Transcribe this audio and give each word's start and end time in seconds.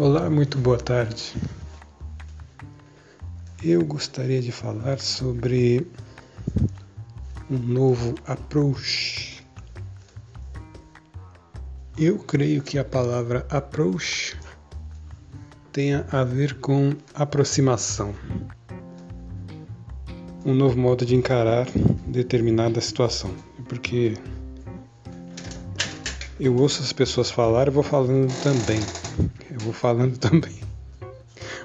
Olá, 0.00 0.30
muito 0.30 0.56
boa 0.58 0.78
tarde. 0.78 1.34
Eu 3.60 3.84
gostaria 3.84 4.40
de 4.40 4.52
falar 4.52 5.00
sobre 5.00 5.88
um 7.50 7.58
novo 7.58 8.14
approach. 8.24 9.44
Eu 11.98 12.16
creio 12.20 12.62
que 12.62 12.78
a 12.78 12.84
palavra 12.84 13.44
approach 13.50 14.38
tenha 15.72 16.06
a 16.12 16.22
ver 16.22 16.60
com 16.60 16.92
aproximação. 17.12 18.14
Um 20.46 20.54
novo 20.54 20.78
modo 20.78 21.04
de 21.04 21.16
encarar 21.16 21.66
determinada 22.06 22.80
situação. 22.80 23.34
Porque 23.68 24.14
eu 26.38 26.54
ouço 26.54 26.84
as 26.84 26.92
pessoas 26.92 27.32
falar 27.32 27.66
e 27.66 27.72
vou 27.72 27.82
falando 27.82 28.32
também. 28.44 28.78
Vou 29.68 29.74
falando 29.74 30.16
também. 30.16 30.54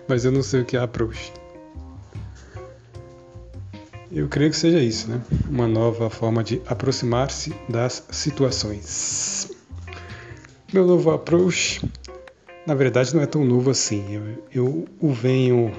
Mas 0.10 0.26
eu 0.26 0.32
não 0.34 0.44
sei 0.44 0.60
o 0.60 0.66
que 0.66 0.76
é 0.76 0.82
approach. 0.82 1.32
Eu 4.12 4.28
creio 4.28 4.52
que 4.52 4.58
seja 4.58 4.80
isso, 4.80 5.10
né? 5.10 5.22
Uma 5.50 5.70
nova 5.70 6.10
forma 6.10 6.44
de 6.44 6.62
aproximar-se 6.68 7.56
das 7.70 8.04
situações. 8.12 9.50
Meu 10.74 10.86
novo 10.86 11.12
approach, 11.12 11.82
na 12.68 12.76
verdade, 12.76 13.16
não 13.16 13.24
é 13.24 13.26
tão 13.26 13.46
novo 13.46 13.72
assim. 13.72 14.04
Eu, 14.14 14.44
eu 14.54 14.86
o 15.00 15.14
venho 15.14 15.72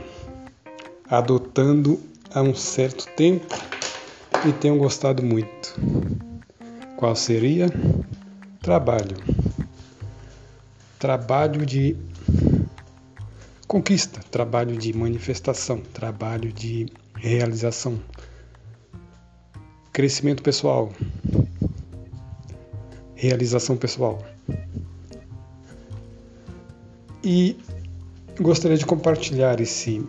adotando 1.11 2.01
há 2.33 2.41
um 2.41 2.55
certo 2.55 3.07
tempo 3.09 3.55
e 4.49 4.53
tenho 4.55 4.79
gostado 4.79 5.23
muito. 5.23 5.75
Qual 6.97 7.15
seria? 7.15 7.69
Trabalho. 8.63 9.19
Trabalho 10.99 11.67
de 11.67 11.95
conquista, 13.75 14.21
trabalho 14.31 14.77
de 14.77 14.93
manifestação, 14.97 15.81
trabalho 15.93 16.53
de 16.53 16.87
realização, 17.17 17.99
crescimento 19.93 20.45
pessoal, 20.45 20.93
realização 23.17 23.77
pessoal. 23.77 24.25
E 27.25 27.57
gostaria 28.41 28.77
de 28.77 28.87
compartilhar 28.87 29.61
esse 29.61 30.07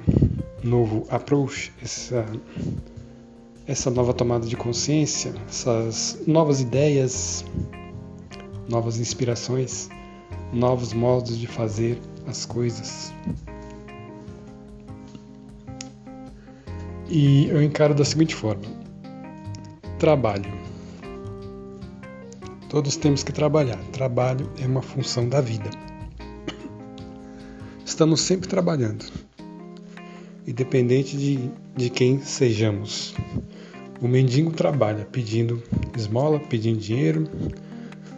novo 0.63 1.07
approach, 1.09 1.73
essa, 1.81 2.23
essa 3.65 3.89
nova 3.89 4.13
tomada 4.13 4.45
de 4.45 4.55
consciência, 4.55 5.33
essas 5.49 6.21
novas 6.27 6.61
ideias 6.61 7.43
novas 8.69 8.99
inspirações, 8.99 9.89
novos 10.53 10.93
modos 10.93 11.35
de 11.35 11.47
fazer 11.47 11.99
as 12.27 12.45
coisas. 12.45 13.11
E 17.07 17.47
eu 17.49 17.61
encaro 17.61 17.93
da 17.93 18.03
seguinte 18.03 18.33
forma: 18.33 18.63
trabalho. 19.99 20.51
Todos 22.69 22.95
temos 22.95 23.23
que 23.23 23.31
trabalhar. 23.31 23.77
Trabalho 23.91 24.49
é 24.61 24.65
uma 24.65 24.81
função 24.81 25.29
da 25.29 25.39
vida. 25.39 25.69
Estamos 27.85 28.21
sempre 28.21 28.49
trabalhando, 28.49 29.05
independente 30.45 31.15
de, 31.15 31.49
de 31.75 31.89
quem 31.89 32.19
sejamos. 32.19 33.13
O 34.01 34.07
mendigo 34.07 34.51
trabalha 34.51 35.05
pedindo 35.05 35.63
esmola, 35.95 36.39
pedindo 36.39 36.79
dinheiro, 36.79 37.29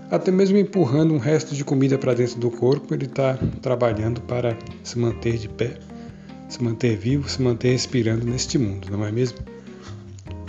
até 0.09 0.31
mesmo 0.31 0.57
empurrando 0.57 1.13
um 1.13 1.17
resto 1.17 1.53
de 1.53 1.65
comida 1.65 1.97
para 1.97 2.13
dentro 2.13 2.39
do 2.39 2.49
corpo, 2.49 2.93
ele 2.93 3.05
está 3.05 3.37
trabalhando 3.61 4.21
para 4.21 4.57
se 4.81 4.97
manter 4.97 5.37
de 5.37 5.49
pé, 5.49 5.77
se 6.47 6.63
manter 6.63 6.97
vivo, 6.97 7.29
se 7.29 7.41
manter 7.41 7.71
respirando 7.71 8.25
neste 8.25 8.57
mundo, 8.57 8.89
não 8.89 9.05
é 9.05 9.11
mesmo? 9.11 9.39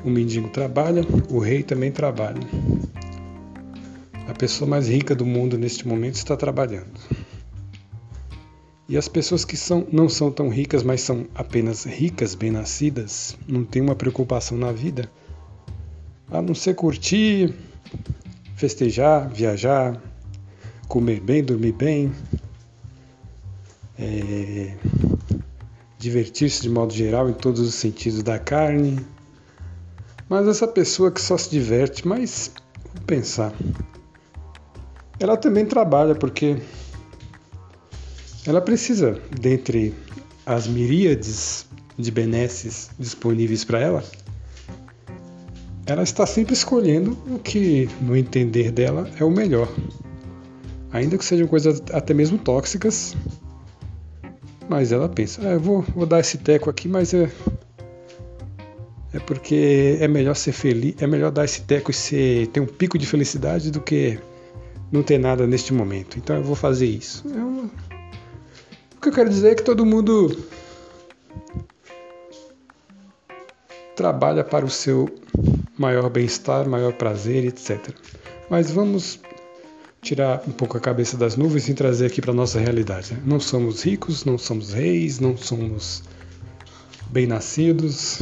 O 0.04 0.10
mendigo 0.10 0.48
trabalha, 0.48 1.02
o 1.28 1.38
rei 1.38 1.62
também 1.62 1.90
trabalha. 1.90 2.40
A 4.28 4.34
pessoa 4.34 4.68
mais 4.68 4.88
rica 4.88 5.14
do 5.14 5.26
mundo 5.26 5.58
neste 5.58 5.88
momento 5.88 6.14
está 6.14 6.36
trabalhando. 6.36 6.92
E 8.88 8.96
as 8.96 9.08
pessoas 9.08 9.44
que 9.44 9.56
são, 9.56 9.86
não 9.92 10.08
são 10.08 10.30
tão 10.30 10.48
ricas, 10.48 10.82
mas 10.82 11.02
são 11.02 11.26
apenas 11.34 11.84
ricas, 11.84 12.34
bem-nascidas, 12.34 13.36
não 13.46 13.64
têm 13.64 13.82
uma 13.82 13.94
preocupação 13.94 14.56
na 14.56 14.72
vida, 14.72 15.10
a 16.30 16.40
não 16.40 16.54
ser 16.54 16.74
curtir, 16.74 17.54
festejar, 18.56 19.28
viajar, 19.28 20.00
comer 20.86 21.20
bem, 21.20 21.44
dormir 21.44 21.72
bem, 21.72 22.12
é, 23.98 24.74
divertir-se 25.98 26.62
de 26.62 26.70
modo 26.70 26.92
geral 26.92 27.28
em 27.28 27.32
todos 27.32 27.60
os 27.60 27.74
sentidos 27.74 28.22
da 28.22 28.38
carne. 28.38 29.04
Mas 30.28 30.46
essa 30.46 30.68
pessoa 30.68 31.10
que 31.10 31.20
só 31.20 31.36
se 31.36 31.50
diverte, 31.50 32.06
mas 32.06 32.52
vou 32.94 33.02
pensar, 33.04 33.52
ela 35.18 35.36
também 35.36 35.66
trabalha 35.66 36.14
porque 36.14 36.56
ela 38.46 38.60
precisa, 38.60 39.20
dentre 39.40 39.94
as 40.46 40.66
miríades 40.66 41.66
de 41.98 42.10
benesses 42.10 42.90
disponíveis 42.98 43.64
para 43.64 43.80
ela, 43.80 44.04
ela 45.84 46.02
está 46.02 46.24
sempre 46.26 46.52
escolhendo 46.52 47.18
o 47.26 47.38
que, 47.38 47.88
no 48.00 48.16
entender 48.16 48.70
dela, 48.70 49.10
é 49.18 49.24
o 49.24 49.30
melhor. 49.30 49.68
Ainda 50.92 51.18
que 51.18 51.24
sejam 51.24 51.46
coisas 51.46 51.82
até 51.92 52.14
mesmo 52.14 52.38
tóxicas, 52.38 53.16
mas 54.68 54.92
ela 54.92 55.08
pensa: 55.08 55.40
ah, 55.42 55.52
eu 55.52 55.60
vou, 55.60 55.82
vou 55.82 56.06
dar 56.06 56.20
esse 56.20 56.38
teco 56.38 56.68
aqui, 56.68 56.88
mas 56.88 57.14
é, 57.14 57.30
é 59.12 59.18
porque 59.20 59.96
é 60.00 60.06
melhor 60.08 60.34
ser 60.34 60.52
feliz, 60.52 60.94
é 61.00 61.06
melhor 61.06 61.30
dar 61.30 61.44
esse 61.44 61.62
teco 61.62 61.90
e 61.90 61.94
ser, 61.94 62.48
ter 62.48 62.60
um 62.60 62.66
pico 62.66 62.98
de 62.98 63.06
felicidade 63.06 63.70
do 63.70 63.80
que 63.80 64.18
não 64.92 65.02
ter 65.02 65.18
nada 65.18 65.46
neste 65.46 65.72
momento. 65.72 66.18
Então 66.18 66.36
eu 66.36 66.42
vou 66.42 66.54
fazer 66.54 66.86
isso. 66.86 67.24
O 68.96 69.00
que 69.00 69.08
eu 69.08 69.12
quero 69.12 69.28
dizer 69.28 69.52
é 69.52 69.54
que 69.54 69.62
todo 69.62 69.86
mundo 69.86 70.36
trabalha 73.94 74.44
para 74.44 74.64
o 74.64 74.70
seu 74.70 75.08
maior 75.76 76.08
bem-estar, 76.10 76.68
maior 76.68 76.92
prazer, 76.92 77.44
etc. 77.44 77.90
Mas 78.50 78.70
vamos 78.70 79.20
tirar 80.00 80.42
um 80.46 80.52
pouco 80.52 80.76
a 80.76 80.80
cabeça 80.80 81.16
das 81.16 81.36
nuvens 81.36 81.68
e 81.68 81.74
trazer 81.74 82.06
aqui 82.06 82.20
para 82.20 82.32
nossa 82.32 82.58
realidade. 82.58 83.14
Né? 83.14 83.22
Não 83.24 83.40
somos 83.40 83.82
ricos, 83.82 84.24
não 84.24 84.38
somos 84.38 84.72
reis, 84.72 85.18
não 85.18 85.36
somos 85.36 86.02
bem-nascidos 87.10 88.20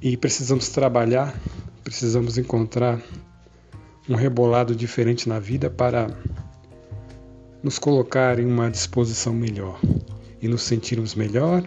e 0.00 0.16
precisamos 0.16 0.68
trabalhar, 0.68 1.34
precisamos 1.82 2.36
encontrar 2.38 3.00
um 4.08 4.14
rebolado 4.14 4.74
diferente 4.74 5.28
na 5.28 5.38
vida 5.38 5.70
para 5.70 6.08
nos 7.62 7.78
colocar 7.78 8.38
em 8.38 8.46
uma 8.46 8.70
disposição 8.70 9.32
melhor 9.32 9.80
e 10.42 10.48
nos 10.48 10.62
sentirmos 10.62 11.14
melhor 11.14 11.64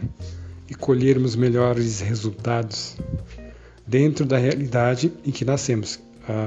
e 0.69 0.75
colhermos 0.75 1.35
melhores 1.35 2.01
resultados 2.01 2.95
dentro 3.87 4.25
da 4.25 4.37
realidade 4.37 5.11
em 5.25 5.31
que 5.31 5.45
nascemos, 5.45 5.99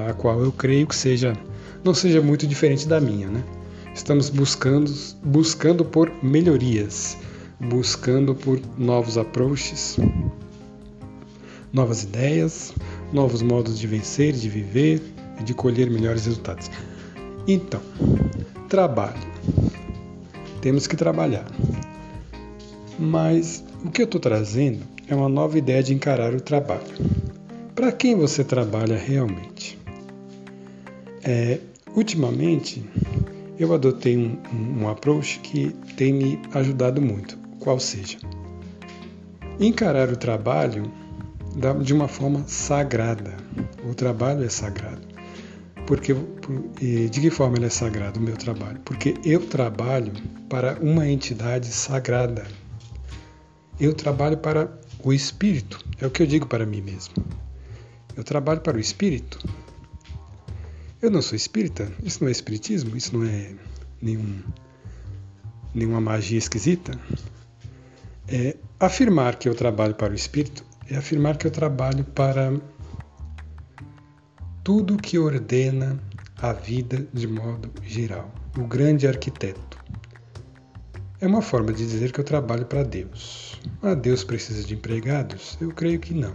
a 0.08 0.12
qual 0.12 0.40
eu 0.40 0.52
creio 0.52 0.86
que 0.86 0.94
seja 0.94 1.32
não 1.84 1.94
seja 1.94 2.20
muito 2.20 2.46
diferente 2.46 2.86
da 2.86 3.00
minha, 3.00 3.28
né? 3.28 3.42
Estamos 3.94 4.30
buscando 4.30 4.92
buscando 5.22 5.84
por 5.84 6.12
melhorias, 6.22 7.16
buscando 7.58 8.34
por 8.34 8.60
novos 8.78 9.18
approaches, 9.18 9.98
novas 11.72 12.04
ideias, 12.04 12.72
novos 13.12 13.42
modos 13.42 13.78
de 13.78 13.86
vencer, 13.86 14.32
de 14.32 14.48
viver 14.48 15.02
e 15.40 15.44
de 15.44 15.54
colher 15.54 15.90
melhores 15.90 16.26
resultados. 16.26 16.70
Então, 17.46 17.80
trabalho. 18.68 19.30
Temos 20.60 20.86
que 20.86 20.96
trabalhar. 20.96 21.50
Mas 22.98 23.64
o 23.84 23.90
que 23.90 24.02
eu 24.02 24.04
estou 24.04 24.20
trazendo 24.20 24.80
é 25.08 25.14
uma 25.14 25.28
nova 25.28 25.58
ideia 25.58 25.82
de 25.82 25.94
encarar 25.94 26.34
o 26.34 26.40
trabalho. 26.40 26.80
Para 27.74 27.90
quem 27.90 28.14
você 28.14 28.44
trabalha 28.44 28.96
realmente? 28.96 29.78
É, 31.22 31.58
ultimamente, 31.94 32.84
eu 33.58 33.74
adotei 33.74 34.16
um, 34.16 34.38
um, 34.52 34.82
um 34.82 34.88
approach 34.88 35.40
que 35.40 35.70
tem 35.96 36.12
me 36.12 36.40
ajudado 36.54 37.00
muito, 37.00 37.38
qual 37.58 37.78
seja, 37.78 38.18
encarar 39.58 40.08
o 40.08 40.16
trabalho 40.16 40.90
de 41.82 41.92
uma 41.92 42.08
forma 42.08 42.44
sagrada. 42.46 43.36
O 43.88 43.94
trabalho 43.94 44.44
é 44.44 44.48
sagrado. 44.48 45.02
Porque, 45.86 46.14
de 47.10 47.20
que 47.20 47.30
forma 47.30 47.56
ele 47.56 47.66
é 47.66 47.70
sagrado, 47.70 48.20
o 48.20 48.22
meu 48.22 48.36
trabalho? 48.36 48.78
Porque 48.84 49.14
eu 49.24 49.44
trabalho 49.44 50.12
para 50.48 50.78
uma 50.80 51.08
entidade 51.08 51.66
sagrada. 51.66 52.46
Eu 53.78 53.92
trabalho 53.92 54.36
para 54.38 54.70
o 55.02 55.12
espírito, 55.12 55.84
é 56.00 56.06
o 56.06 56.10
que 56.10 56.22
eu 56.22 56.26
digo 56.26 56.46
para 56.46 56.64
mim 56.64 56.80
mesmo. 56.80 57.14
Eu 58.16 58.22
trabalho 58.22 58.60
para 58.60 58.76
o 58.76 58.80
espírito. 58.80 59.38
Eu 61.02 61.10
não 61.10 61.22
sou 61.22 61.34
espírita, 61.36 61.90
isso 62.02 62.22
não 62.22 62.28
é 62.28 62.32
espiritismo, 62.32 62.96
isso 62.96 63.16
não 63.16 63.24
é 63.26 63.54
nenhum 64.02 64.40
nenhuma 65.72 66.00
magia 66.00 66.36
esquisita, 66.36 66.98
é 68.28 68.56
afirmar 68.78 69.36
que 69.36 69.48
eu 69.48 69.54
trabalho 69.54 69.94
para 69.94 70.12
o 70.12 70.16
espírito 70.16 70.64
é 70.90 70.96
afirmar 70.96 71.36
que 71.36 71.46
eu 71.46 71.50
trabalho 71.50 72.04
para 72.04 72.52
tudo 74.64 74.96
que 74.96 75.18
ordena 75.18 75.98
a 76.36 76.52
vida 76.52 77.06
de 77.12 77.28
modo 77.28 77.70
geral, 77.84 78.32
o 78.58 78.64
grande 78.64 79.06
arquiteto. 79.06 79.78
É 81.20 81.26
uma 81.26 81.42
forma 81.42 81.72
de 81.72 81.86
dizer 81.86 82.12
que 82.12 82.18
eu 82.18 82.24
trabalho 82.24 82.66
para 82.66 82.82
Deus. 82.82 83.60
Ah, 83.82 83.94
Deus 83.94 84.24
precisa 84.24 84.66
de 84.66 84.74
empregados? 84.74 85.56
Eu 85.60 85.70
creio 85.70 86.00
que 86.00 86.14
não. 86.14 86.34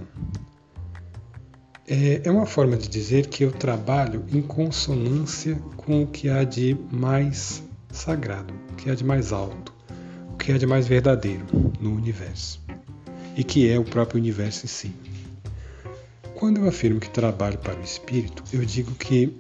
É, 1.88 2.22
é 2.24 2.32
uma 2.32 2.48
forma 2.48 2.76
de 2.76 2.88
dizer 2.88 3.28
que 3.28 3.44
eu 3.44 3.52
trabalho 3.52 4.26
em 4.34 4.42
consonância 4.42 5.56
com 5.78 6.02
o 6.02 6.08
que 6.08 6.28
há 6.28 6.44
de 6.44 6.76
mais 6.92 7.62
sagrado, 7.92 8.54
o 8.72 8.76
que 8.76 8.90
há 8.90 8.96
de 8.96 9.04
mais 9.04 9.32
alto, 9.32 9.72
o 10.34 10.38
que 10.38 10.52
há 10.52 10.58
de 10.58 10.66
mais 10.66 10.88
verdadeiro 10.88 11.46
no 11.80 11.94
universo. 11.96 12.60
E 13.38 13.44
que 13.44 13.70
é 13.70 13.78
o 13.78 13.84
próprio 13.84 14.20
universo 14.20 14.66
em 14.66 14.70
si. 14.70 14.92
Quando 16.34 16.62
eu 16.62 16.68
afirmo 16.68 17.00
que 17.00 17.10
trabalho 17.10 17.58
para 17.60 17.80
o 17.80 17.84
espírito, 17.84 18.44
eu 18.52 18.66
digo 18.66 18.96
que 18.96 19.38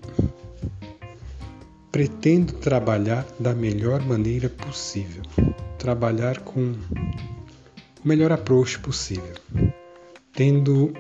pretendo 1.92 2.54
trabalhar 2.54 3.26
da 3.40 3.56
melhor 3.56 4.02
maneira 4.06 4.50
possível, 4.50 5.24
trabalhar 5.80 6.42
com 6.42 6.62
o 6.62 8.08
melhor 8.08 8.32
approach 8.32 8.78
possível, 8.80 9.34
tendo 10.32 10.94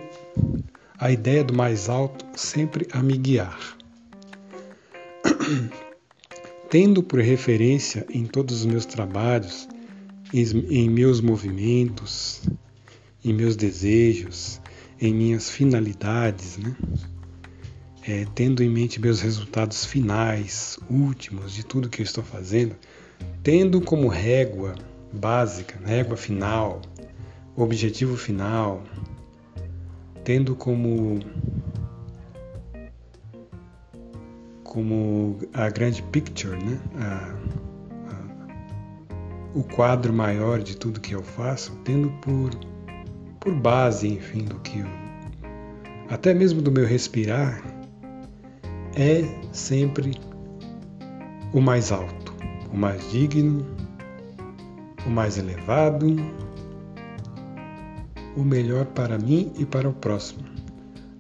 a 0.98 1.12
ideia 1.12 1.44
do 1.44 1.54
mais 1.54 1.90
alto 1.90 2.26
sempre 2.36 2.88
a 2.92 3.02
me 3.02 3.18
guiar. 3.18 3.78
Tendo 6.70 7.04
por 7.04 7.20
referência 7.20 8.06
em 8.10 8.26
todos 8.26 8.62
os 8.62 8.66
meus 8.66 8.86
trabalhos, 8.86 9.68
em 10.34 10.90
meus 10.90 11.22
movimentos, 11.22 12.42
em 13.24 13.34
meus 13.34 13.56
desejos, 13.56 14.60
em 15.00 15.14
minhas 15.14 15.50
finalidades, 15.50 16.58
né? 16.58 16.76
É, 18.08 18.26
tendo 18.36 18.62
em 18.62 18.70
mente 18.70 19.02
meus 19.02 19.20
resultados 19.20 19.84
finais, 19.84 20.78
últimos 20.90 21.54
de 21.54 21.66
tudo 21.66 21.90
que 21.90 22.02
eu 22.02 22.04
estou 22.04 22.24
fazendo, 22.24 22.76
tendo 23.42 23.82
como 23.82 24.08
régua 24.08 24.76
básica, 25.12 25.80
régua 25.84 26.16
final, 26.16 26.82
objetivo 27.56 28.16
final, 28.16 28.84
tendo 30.26 30.56
como 30.56 31.20
como 34.64 35.38
a 35.54 35.70
grande 35.70 36.04
picture, 36.04 36.58
né? 36.58 36.78
A, 37.00 37.34
a, 38.12 39.58
o 39.58 39.64
quadro 39.64 40.12
maior 40.12 40.60
de 40.62 40.76
tudo 40.76 41.00
que 41.00 41.14
eu 41.16 41.24
faço, 41.24 41.74
tendo 41.86 42.10
por 42.22 42.52
por 43.40 43.54
base, 43.54 44.08
enfim, 44.08 44.44
do 44.44 44.56
que 44.62 44.80
eu, 44.80 44.88
até 46.10 46.34
mesmo 46.34 46.64
do 46.64 46.72
meu 46.72 46.86
respirar, 46.86 47.62
é 48.96 49.24
sempre 49.54 50.20
o 51.54 51.62
mais 51.62 51.92
alto, 51.92 52.34
o 52.74 52.76
mais 52.76 53.12
digno, 53.12 53.64
o 55.06 55.10
mais 55.12 55.38
elevado, 55.38 56.08
o 58.36 58.44
melhor 58.44 58.86
para 58.86 59.18
mim 59.18 59.52
e 59.58 59.66
para 59.66 59.90
o 59.90 59.94
próximo. 59.94 60.44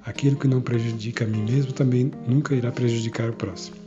Aquilo 0.03 0.37
que 0.37 0.47
não 0.47 0.61
prejudica 0.61 1.25
a 1.25 1.27
mim 1.27 1.43
mesmo 1.43 1.73
também 1.73 2.11
nunca 2.27 2.53
irá 2.53 2.71
prejudicar 2.71 3.29
o 3.29 3.33
próximo. 3.33 3.77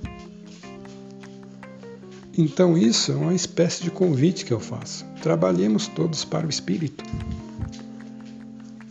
Então, 2.36 2.78
isso 2.78 3.10
é 3.12 3.16
uma 3.16 3.34
espécie 3.34 3.82
de 3.82 3.90
convite 3.90 4.44
que 4.44 4.52
eu 4.52 4.60
faço. 4.60 5.04
Trabalhemos 5.20 5.88
todos 5.88 6.24
para 6.24 6.46
o 6.46 6.50
espírito. 6.50 7.04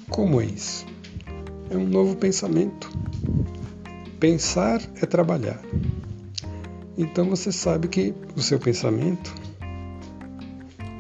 Como 0.10 0.42
é 0.42 0.46
isso? 0.46 0.86
É 1.70 1.78
um 1.78 1.88
novo 1.88 2.16
pensamento. 2.16 2.90
Pensar 4.20 4.82
é 5.02 5.06
trabalhar. 5.06 5.62
Então 6.98 7.30
você 7.30 7.52
sabe 7.52 7.88
que 7.88 8.14
o 8.36 8.42
seu 8.42 8.58
pensamento 8.58 9.34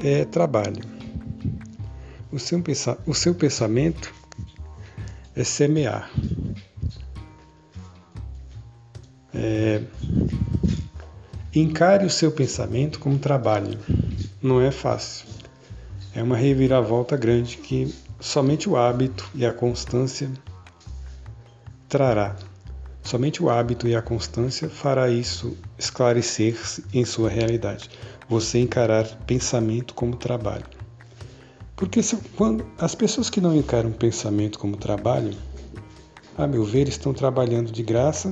é 0.04 0.24
trabalho. 0.25 0.96
O 2.38 2.39
seu, 2.39 2.63
o 3.07 3.16
seu 3.16 3.34
pensamento 3.34 4.13
é 5.36 5.44
semear. 5.44 6.07
É, 9.34 9.81
encare 11.56 12.06
o 12.06 12.12
seu 12.12 12.31
pensamento 12.31 13.00
como 13.00 13.18
trabalho. 13.18 13.80
Não 14.39 14.62
é 14.62 14.69
fácil. 14.69 15.25
É 16.13 16.22
uma 16.22 16.38
reviravolta 16.38 17.18
grande 17.18 17.57
que 17.57 17.92
somente 18.19 18.69
o 18.69 18.78
hábito 18.78 19.28
e 19.34 19.44
a 19.44 19.51
constância 19.51 20.30
trará. 21.89 22.36
Somente 23.01 23.42
o 23.42 23.50
hábito 23.50 23.88
e 23.88 23.95
a 23.95 24.01
constância 24.04 24.69
fará 24.69 25.10
isso 25.10 25.57
esclarecer-se 25.75 26.86
em 26.94 27.04
sua 27.04 27.31
realidade. 27.31 27.89
Você 28.30 28.60
encarar 28.60 29.07
pensamento 29.25 29.95
como 29.95 30.16
trabalho. 30.16 30.76
Porque 31.77 32.01
se, 32.01 32.18
quando 32.35 32.65
as 32.79 32.95
pessoas 32.95 33.29
que 33.29 33.39
não 33.39 33.56
encaram 33.56 33.91
pensamento 33.91 34.57
como 34.57 34.75
trabalho, 34.75 35.38
a 36.35 36.47
meu 36.47 36.63
ver, 36.63 36.89
estão 36.89 37.13
trabalhando 37.13 37.71
de 37.71 37.83
graça 37.83 38.31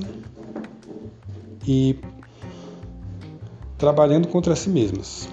e 1.64 1.96
trabalhando 3.78 4.26
contra 4.26 4.56
si 4.56 4.68
mesmas. 4.68 5.28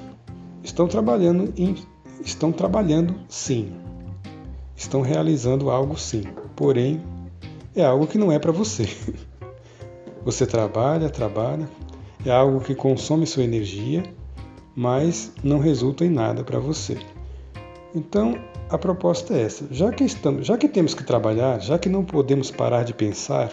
Estão 0.63 0.87
trabalhando 0.87 1.51
em, 1.57 1.75
estão 2.23 2.51
trabalhando 2.51 3.15
sim, 3.27 3.73
estão 4.75 5.01
realizando 5.01 5.71
algo 5.71 5.99
sim, 5.99 6.23
porém 6.55 7.03
é 7.75 7.83
algo 7.83 8.05
que 8.05 8.19
não 8.19 8.31
é 8.31 8.37
para 8.37 8.51
você. 8.51 8.87
Você 10.23 10.45
trabalha, 10.45 11.09
trabalha, 11.09 11.67
é 12.23 12.31
algo 12.31 12.61
que 12.61 12.73
consome 12.75 13.25
sua 13.25 13.43
energia, 13.43 14.03
mas 14.75 15.33
não 15.43 15.59
resulta 15.59 16.05
em 16.05 16.09
nada 16.09 16.43
para 16.45 16.59
você. 16.59 16.97
Então, 17.95 18.39
a 18.69 18.77
proposta 18.77 19.35
é 19.35 19.43
essa. 19.43 19.67
Já 19.71 19.91
que 19.91 20.03
estamos, 20.03 20.47
já 20.47 20.57
que 20.57 20.67
temos 20.67 20.95
que 20.95 21.03
trabalhar, 21.03 21.59
já 21.59 21.77
que 21.77 21.87
não 21.87 22.03
podemos 22.03 22.49
parar 22.49 22.83
de 22.83 22.93
pensar, 22.93 23.51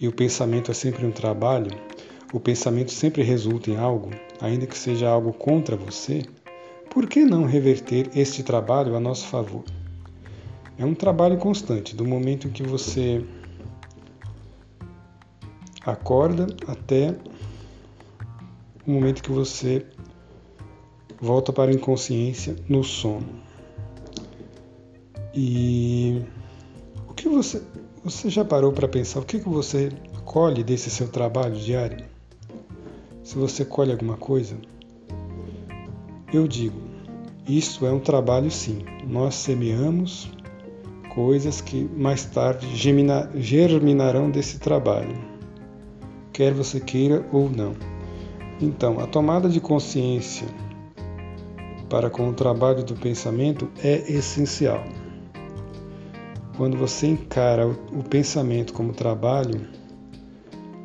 e 0.00 0.08
o 0.08 0.12
pensamento 0.12 0.70
é 0.70 0.74
sempre 0.74 1.06
um 1.06 1.12
trabalho, 1.12 1.70
o 2.32 2.40
pensamento 2.40 2.90
sempre 2.90 3.22
resulta 3.22 3.70
em 3.70 3.76
algo, 3.76 4.10
ainda 4.40 4.66
que 4.66 4.76
seja 4.76 5.08
algo 5.08 5.32
contra 5.32 5.76
você, 5.76 6.24
por 6.90 7.06
que 7.06 7.24
não 7.24 7.44
reverter 7.44 8.10
este 8.16 8.42
trabalho 8.42 8.96
a 8.96 9.00
nosso 9.00 9.28
favor? 9.28 9.62
É 10.76 10.84
um 10.84 10.94
trabalho 10.94 11.38
constante, 11.38 11.94
do 11.94 12.04
momento 12.04 12.48
em 12.48 12.50
que 12.50 12.64
você 12.64 13.24
acorda 15.86 16.48
até 16.66 17.14
o 18.84 18.90
momento 18.90 19.22
que 19.22 19.30
você 19.30 19.86
volta 21.24 21.52
para 21.52 21.70
a 21.70 21.74
inconsciência 21.74 22.54
no 22.68 22.84
sono. 22.84 23.26
E 25.34 26.22
o 27.08 27.14
que 27.14 27.28
você 27.28 27.62
você 28.04 28.28
já 28.28 28.44
parou 28.44 28.70
para 28.70 28.86
pensar 28.86 29.20
o 29.20 29.24
que 29.24 29.38
que 29.38 29.48
você 29.48 29.90
colhe 30.26 30.62
desse 30.62 30.90
seu 30.90 31.08
trabalho 31.08 31.56
diário? 31.56 32.04
Se 33.22 33.38
você 33.38 33.64
colhe 33.64 33.90
alguma 33.90 34.18
coisa, 34.18 34.54
eu 36.30 36.46
digo, 36.46 36.78
isso 37.48 37.86
é 37.86 37.90
um 37.90 37.98
trabalho 37.98 38.50
sim. 38.50 38.84
Nós 39.08 39.34
semeamos 39.36 40.30
coisas 41.14 41.62
que 41.62 41.88
mais 41.96 42.26
tarde 42.26 42.68
germinarão 42.76 44.30
desse 44.30 44.58
trabalho, 44.58 45.16
quer 46.30 46.52
você 46.52 46.78
queira 46.78 47.26
ou 47.32 47.48
não. 47.48 47.72
Então, 48.60 49.00
a 49.00 49.06
tomada 49.06 49.48
de 49.48 49.60
consciência 49.60 50.46
para 51.94 52.10
com 52.10 52.28
o 52.28 52.32
trabalho 52.32 52.82
do 52.82 52.96
pensamento 52.96 53.70
é 53.80 54.02
essencial. 54.10 54.82
Quando 56.56 56.76
você 56.76 57.06
encara 57.06 57.68
o 57.68 58.02
pensamento 58.02 58.72
como 58.72 58.92
trabalho, 58.92 59.60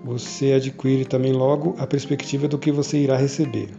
você 0.04 0.54
adquire 0.54 1.06
também 1.06 1.34
logo 1.34 1.74
a 1.80 1.88
perspectiva 1.88 2.48
do 2.48 2.60
que 2.60 2.72
você 2.72 3.00
irá 3.00 3.18
receber. 3.18 3.70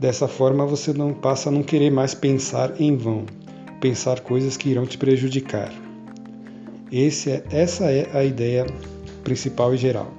Dessa 0.00 0.26
forma, 0.26 0.64
você 0.64 0.90
não 0.94 1.12
passa 1.12 1.50
a 1.50 1.52
não 1.52 1.62
querer 1.62 1.90
mais 1.90 2.14
pensar 2.14 2.80
em 2.80 2.96
vão, 2.96 3.26
pensar 3.78 4.20
coisas 4.20 4.56
que 4.56 4.70
irão 4.70 4.86
te 4.86 4.96
prejudicar. 4.96 5.70
É, 6.90 7.42
essa 7.54 7.92
é 7.92 8.08
a 8.16 8.24
ideia 8.24 8.64
principal 9.22 9.74
e 9.74 9.76
geral. 9.76 10.10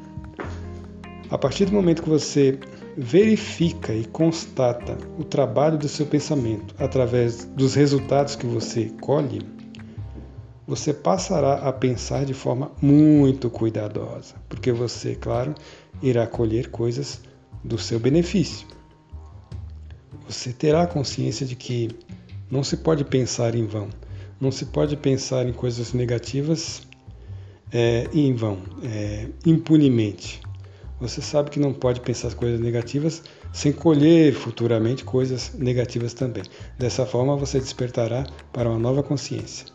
A 1.31 1.39
partir 1.39 1.65
do 1.65 1.71
momento 1.71 2.03
que 2.03 2.09
você 2.09 2.59
verifica 2.97 3.93
e 3.93 4.03
constata 4.05 4.97
o 5.19 5.23
trabalho 5.23 5.77
do 5.77 5.87
seu 5.87 6.07
pensamento 6.07 6.73
através 6.79 7.45
dos 7.45 7.75
resultados 7.75 8.35
que 8.35 8.47
você 8.47 8.91
colhe, 8.99 9.45
você 10.65 10.91
passará 10.91 11.53
a 11.53 11.71
pensar 11.71 12.25
de 12.25 12.33
forma 12.33 12.71
muito 12.81 13.51
cuidadosa, 13.51 14.33
porque 14.49 14.71
você, 14.71 15.15
claro, 15.15 15.53
irá 16.01 16.25
colher 16.25 16.71
coisas 16.71 17.21
do 17.63 17.77
seu 17.77 17.99
benefício. 17.99 18.67
você 20.27 20.51
terá 20.51 20.87
consciência 20.87 21.45
de 21.45 21.55
que 21.55 21.89
não 22.49 22.63
se 22.63 22.77
pode 22.77 23.05
pensar 23.05 23.53
em 23.53 23.65
vão, 23.65 23.89
não 24.41 24.51
se 24.51 24.65
pode 24.65 24.97
pensar 24.97 25.47
em 25.47 25.53
coisas 25.53 25.93
negativas 25.93 26.81
é, 27.71 28.09
em 28.11 28.33
vão, 28.33 28.59
é, 28.83 29.27
impunemente. 29.45 30.41
Você 30.99 31.21
sabe 31.21 31.51
que 31.51 31.59
não 31.59 31.73
pode 31.73 32.01
pensar 32.01 32.33
coisas 32.33 32.59
negativas 32.59 33.21
sem 33.53 33.71
colher 33.71 34.33
futuramente 34.33 35.03
coisas 35.03 35.53
negativas 35.53 36.13
também. 36.13 36.43
Dessa 36.77 37.05
forma, 37.05 37.35
você 37.35 37.59
despertará 37.59 38.25
para 38.51 38.67
uma 38.67 38.79
nova 38.79 39.03
consciência. 39.03 39.67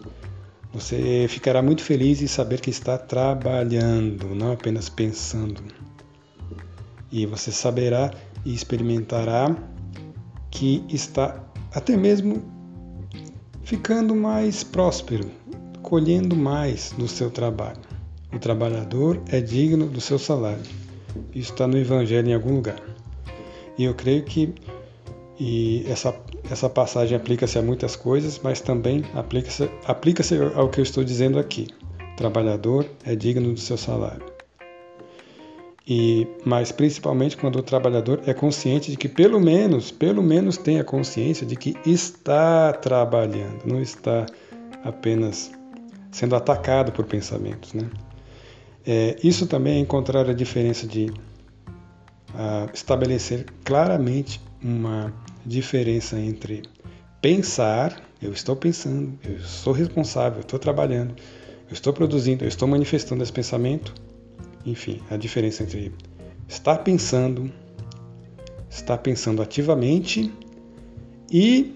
Você 0.75 1.27
ficará 1.29 1.63
muito 1.63 1.83
feliz 1.83 2.23
em 2.23 2.27
saber 2.27 2.61
que 2.61 2.71
está 2.71 2.99
trabalhando, 2.99 4.35
não 4.35 4.53
apenas 4.53 4.89
pensando. 4.89 5.63
E 7.11 7.27
você 7.27 7.53
saberá 7.53 8.11
e 8.45 8.53
experimentará 8.53 9.55
que 10.51 10.85
está 10.89 11.45
até 11.73 11.97
mesmo 11.97 12.43
ficando 13.63 14.17
mais 14.17 14.65
próspero, 14.65 15.31
colhendo 15.83 16.35
mais 16.35 16.93
do 16.99 17.07
seu 17.07 17.31
trabalho. 17.31 17.81
O 18.33 18.39
trabalhador 18.39 19.21
é 19.29 19.41
digno 19.41 19.87
do 19.87 20.01
seu 20.01 20.19
salário. 20.19 20.63
Isso 21.35 21.53
está 21.53 21.67
no 21.67 21.77
Evangelho 21.79 22.29
em 22.29 22.35
algum 22.35 22.57
lugar. 22.57 22.81
E 23.79 23.85
eu 23.85 23.95
creio 23.95 24.23
que 24.23 24.55
e 25.41 25.85
essa, 25.89 26.15
essa 26.51 26.69
passagem 26.69 27.17
aplica-se 27.17 27.59
a 27.59 27.63
muitas 27.63 27.97
coisas, 27.97 28.39
mas 28.43 28.61
também 28.61 29.05
aplica-se 29.15 29.69
aplica 29.85 30.23
ao 30.55 30.69
que 30.69 30.79
eu 30.79 30.85
estou 30.85 31.03
dizendo 31.03 31.39
aqui. 31.39 31.67
O 32.13 32.17
trabalhador 32.17 32.87
é 33.05 33.17
digno 33.17 33.53
do 33.53 33.59
seu 33.59 33.77
salário. 33.77 34.33
E, 35.89 36.29
mas 36.45 36.71
principalmente 36.71 37.37
quando 37.37 37.57
o 37.57 37.63
trabalhador 37.63 38.21
é 38.25 38.33
consciente 38.33 38.91
de 38.91 38.97
que 38.97 39.09
pelo 39.09 39.41
menos, 39.41 39.91
pelo 39.91 40.23
menos 40.23 40.57
tenha 40.57 40.85
consciência 40.85 41.45
de 41.45 41.57
que 41.57 41.75
está 41.85 42.73
trabalhando, 42.73 43.67
não 43.67 43.81
está 43.81 44.27
apenas 44.85 45.51
sendo 46.13 46.37
atacado 46.37 46.93
por 46.93 47.05
pensamentos, 47.05 47.73
né? 47.73 47.91
É, 48.87 49.17
isso 49.23 49.47
também 49.47 49.77
é 49.77 49.79
encontrar 49.79 50.29
a 50.29 50.33
diferença 50.33 50.87
de 50.87 51.07
uh, 52.35 52.69
estabelecer 52.75 53.47
claramente 53.65 54.41
uma 54.63 55.13
diferença 55.45 56.19
entre 56.19 56.63
pensar, 57.21 58.01
eu 58.21 58.33
estou 58.33 58.57
pensando, 58.57 59.19
eu 59.25 59.39
sou 59.41 59.73
responsável, 59.73 60.39
eu 60.39 60.43
estou 60.43 60.59
trabalhando, 60.59 61.15
eu 61.69 61.73
estou 61.73 61.93
produzindo, 61.93 62.45
eu 62.45 62.49
estou 62.49 62.67
manifestando 62.67 63.23
esse 63.23 63.33
pensamento, 63.33 63.95
enfim, 64.67 65.01
a 65.11 65.17
diferença 65.17 65.63
entre 65.63 65.93
estar 66.49 66.79
pensando, 66.79 67.53
estar 68.69 68.99
pensando 68.99 69.43
ativamente 69.43 70.33
e, 71.31 71.75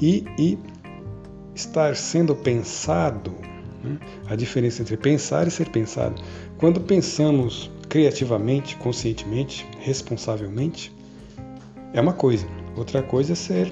e, 0.00 0.24
e 0.38 0.58
estar 1.54 1.96
sendo 1.96 2.34
pensado, 2.34 3.34
né? 3.82 3.98
a 4.26 4.36
diferença 4.36 4.82
entre 4.82 4.96
pensar 4.96 5.46
e 5.46 5.50
ser 5.50 5.68
pensado. 5.68 6.20
Quando 6.58 6.80
pensamos 6.80 7.70
criativamente, 7.88 8.76
conscientemente, 8.76 9.66
responsavelmente, 9.80 10.92
é 11.92 12.00
uma 12.00 12.12
coisa. 12.12 12.46
Outra 12.76 13.02
coisa 13.02 13.32
é 13.32 13.36
ser 13.36 13.70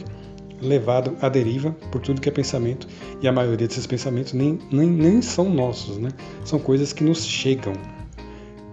levado 0.61 1.17
à 1.21 1.29
deriva 1.29 1.73
por 1.91 2.01
tudo 2.01 2.21
que 2.21 2.29
é 2.29 2.33
pensamento, 2.33 2.87
e 3.23 3.27
a 3.27 3.33
maioria 3.33 3.67
desses 3.67 3.87
pensamentos 3.87 4.33
nem, 4.33 4.59
nem, 4.71 4.91
nem 4.91 5.23
são 5.23 5.49
nossos, 5.49 5.97
né? 5.99 6.11
são 6.45 6.59
coisas 6.59 6.93
que 6.93 7.03
nos 7.03 7.25
chegam. 7.25 7.73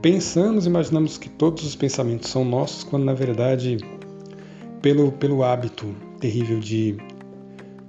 Pensamos, 0.02 0.66
imaginamos 0.66 1.18
que 1.18 1.30
todos 1.30 1.66
os 1.66 1.76
pensamentos 1.76 2.30
são 2.30 2.46
nossos, 2.46 2.84
quando 2.84 3.04
na 3.04 3.14
verdade, 3.14 3.78
pelo, 4.82 5.12
pelo 5.14 5.44
hábito 5.44 5.88
terrível 6.20 6.60
de 6.60 6.98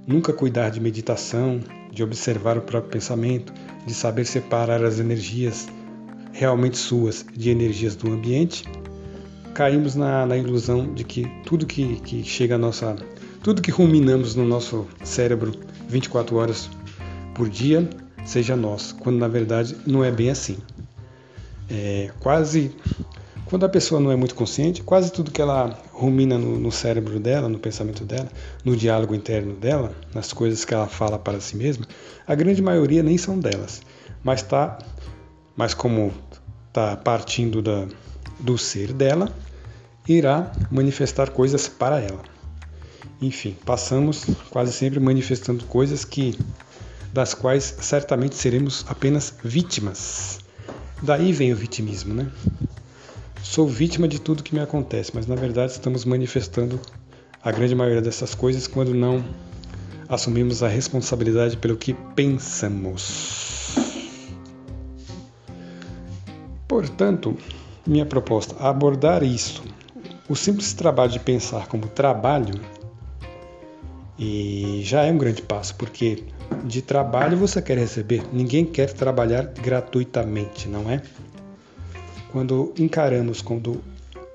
nunca 0.07 0.33
cuidar 0.33 0.69
de 0.69 0.79
meditação, 0.79 1.59
de 1.91 2.03
observar 2.03 2.57
o 2.57 2.61
próprio 2.61 2.91
pensamento, 2.91 3.53
de 3.85 3.93
saber 3.93 4.25
separar 4.25 4.83
as 4.83 4.99
energias 4.99 5.67
realmente 6.31 6.77
suas 6.77 7.25
de 7.35 7.49
energias 7.49 7.95
do 7.95 8.11
ambiente, 8.11 8.63
caímos 9.53 9.95
na, 9.95 10.25
na 10.25 10.37
ilusão 10.37 10.93
de 10.93 11.03
que 11.03 11.25
tudo 11.45 11.65
que, 11.65 11.95
que 12.01 12.23
chega 12.23 12.55
a 12.55 12.57
nossa. 12.57 12.95
tudo 13.43 13.61
que 13.61 13.71
ruminamos 13.71 14.35
no 14.35 14.45
nosso 14.45 14.87
cérebro 15.03 15.51
24 15.87 16.35
horas 16.37 16.69
por 17.33 17.49
dia 17.49 17.89
seja 18.25 18.55
nosso, 18.55 18.95
quando 18.95 19.17
na 19.17 19.27
verdade 19.27 19.75
não 19.85 20.03
é 20.03 20.11
bem 20.11 20.29
assim. 20.29 20.57
É, 21.69 22.11
quase. 22.19 22.71
Quando 23.49 23.65
a 23.65 23.69
pessoa 23.69 23.99
não 23.99 24.11
é 24.11 24.15
muito 24.15 24.35
consciente, 24.35 24.83
quase 24.83 25.11
tudo 25.11 25.31
que 25.31 25.41
ela 25.41 25.75
rumina 25.91 26.37
no, 26.37 26.59
no, 26.59 26.71
cérebro 26.71 27.19
dela, 27.19 27.49
no 27.49 27.57
pensamento 27.57 28.05
dela, 28.05 28.29
no 28.63 28.77
diálogo 28.77 29.15
interno 29.15 29.55
dela, 29.55 29.91
nas 30.13 30.31
coisas 30.31 30.63
que 30.63 30.71
ela 30.71 30.85
fala 30.85 31.17
para 31.17 31.41
si 31.41 31.57
mesma, 31.57 31.87
a 32.27 32.35
grande 32.35 32.61
maioria 32.61 33.01
nem 33.01 33.17
são 33.17 33.39
delas, 33.39 33.81
mas 34.23 34.43
tá, 34.43 34.77
mas 35.55 35.73
como 35.73 36.13
está 36.67 36.95
partindo 36.95 37.59
da, 37.59 37.87
do 38.39 38.55
ser 38.55 38.93
dela, 38.93 39.33
irá 40.07 40.51
manifestar 40.69 41.31
coisas 41.31 41.67
para 41.67 41.99
ela. 41.99 42.21
Enfim, 43.19 43.57
passamos 43.65 44.27
quase 44.51 44.71
sempre 44.71 44.99
manifestando 44.99 45.65
coisas 45.65 46.05
que 46.05 46.37
das 47.11 47.33
quais 47.33 47.77
certamente 47.81 48.35
seremos 48.35 48.85
apenas 48.87 49.33
vítimas. 49.43 50.37
Daí 51.01 51.33
vem 51.33 51.51
o 51.51 51.55
vitimismo, 51.55 52.13
né? 52.13 52.31
Sou 53.43 53.67
vítima 53.67 54.07
de 54.07 54.19
tudo 54.19 54.43
que 54.43 54.53
me 54.53 54.61
acontece, 54.61 55.11
mas 55.13 55.25
na 55.27 55.35
verdade 55.35 55.71
estamos 55.71 56.05
manifestando 56.05 56.79
a 57.41 57.51
grande 57.51 57.75
maioria 57.75 58.01
dessas 58.01 58.35
coisas 58.35 58.67
quando 58.67 58.93
não 58.93 59.23
assumimos 60.07 60.63
a 60.63 60.67
responsabilidade 60.67 61.57
pelo 61.57 61.77
que 61.77 61.93
pensamos. 62.15 63.75
Portanto, 66.67 67.35
minha 67.85 68.05
proposta 68.05 68.55
abordar 68.59 69.23
isso 69.23 69.63
o 70.29 70.35
simples 70.35 70.73
trabalho 70.73 71.11
de 71.11 71.19
pensar 71.19 71.67
como 71.67 71.87
trabalho 71.87 72.53
e 74.17 74.81
já 74.83 75.03
é 75.03 75.11
um 75.11 75.17
grande 75.17 75.41
passo, 75.41 75.73
porque 75.75 76.23
de 76.63 76.83
trabalho 76.83 77.35
você 77.35 77.61
quer 77.61 77.77
receber. 77.77 78.21
Ninguém 78.31 78.63
quer 78.63 78.93
trabalhar 78.93 79.45
gratuitamente, 79.45 80.69
não 80.69 80.89
é? 80.89 81.01
Quando 82.31 82.73
encaramos, 82.77 83.41
quando 83.41 83.81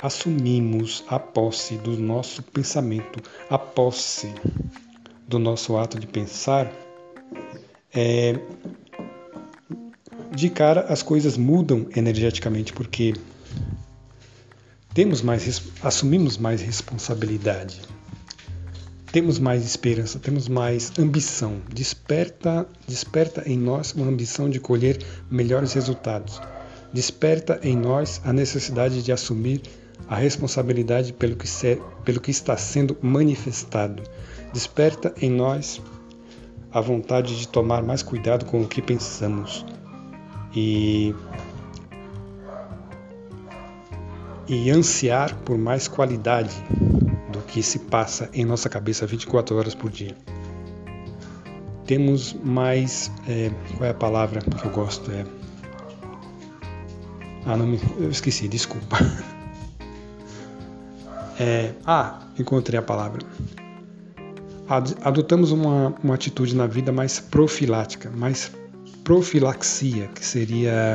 assumimos 0.02 1.04
a 1.08 1.18
posse 1.18 1.76
do 1.76 1.96
nosso 1.96 2.42
pensamento, 2.42 3.22
a 3.48 3.56
posse 3.56 4.32
do 5.26 5.38
nosso 5.38 5.76
ato 5.76 5.98
de 5.98 6.06
pensar, 6.06 6.70
é, 7.94 8.38
de 10.34 10.50
cara 10.50 10.82
as 10.82 11.02
coisas 11.02 11.36
mudam 11.36 11.86
energeticamente, 11.94 12.72
porque 12.72 13.14
temos 14.92 15.22
mais, 15.22 15.62
assumimos 15.82 16.36
mais 16.36 16.60
responsabilidade, 16.60 17.80
temos 19.12 19.38
mais 19.38 19.64
esperança, 19.64 20.18
temos 20.18 20.48
mais 20.48 20.92
ambição. 20.98 21.60
Desperta, 21.72 22.66
desperta 22.86 23.48
em 23.48 23.56
nós 23.56 23.92
uma 23.92 24.06
ambição 24.06 24.50
de 24.50 24.58
colher 24.58 24.98
melhores 25.30 25.72
resultados. 25.72 26.40
Desperta 26.94 27.58
em 27.60 27.76
nós 27.76 28.20
a 28.24 28.32
necessidade 28.32 29.02
de 29.02 29.10
assumir 29.10 29.60
a 30.08 30.14
responsabilidade 30.14 31.12
pelo 31.12 31.34
que, 31.34 31.48
se, 31.48 31.82
pelo 32.04 32.20
que 32.20 32.30
está 32.30 32.56
sendo 32.56 32.96
manifestado. 33.02 34.00
Desperta 34.52 35.12
em 35.20 35.28
nós 35.28 35.82
a 36.70 36.80
vontade 36.80 37.36
de 37.36 37.48
tomar 37.48 37.82
mais 37.82 38.00
cuidado 38.00 38.44
com 38.44 38.62
o 38.62 38.68
que 38.68 38.80
pensamos. 38.80 39.66
E 40.54 41.12
e 44.46 44.70
ansiar 44.70 45.34
por 45.38 45.58
mais 45.58 45.88
qualidade 45.88 46.54
do 47.32 47.40
que 47.40 47.60
se 47.60 47.80
passa 47.80 48.28
em 48.32 48.44
nossa 48.44 48.68
cabeça 48.68 49.04
24 49.04 49.56
horas 49.56 49.74
por 49.74 49.90
dia. 49.90 50.14
Temos 51.86 52.34
mais. 52.44 53.10
É, 53.28 53.50
qual 53.76 53.88
é 53.88 53.90
a 53.90 53.94
palavra 53.94 54.40
que 54.40 54.64
eu 54.64 54.70
gosto? 54.70 55.10
É, 55.10 55.24
ah, 57.46 57.56
não 57.56 57.66
me, 57.66 57.80
eu 57.98 58.10
esqueci, 58.10 58.48
desculpa. 58.48 58.98
É, 61.36 61.72
ah, 61.84 62.20
encontrei 62.38 62.78
a 62.78 62.82
palavra. 62.82 63.20
Adotamos 65.02 65.50
uma, 65.50 65.92
uma 66.00 66.14
atitude 66.14 66.54
na 66.54 66.68
vida 66.68 66.92
mais 66.92 67.18
profilática, 67.18 68.08
mais 68.08 68.52
profilaxia, 69.02 70.06
que 70.14 70.24
seria. 70.24 70.94